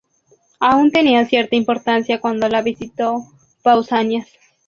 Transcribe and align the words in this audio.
Aún 0.59 0.89
tenía 0.89 1.27
cierta 1.27 1.55
importancia 1.55 2.19
cuando 2.19 2.49
la 2.49 2.63
visitó 2.63 3.21
Pausanias. 3.61 4.29